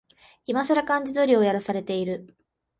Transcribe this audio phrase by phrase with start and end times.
[0.47, 2.35] いまさら漢字ドリルをやらされてる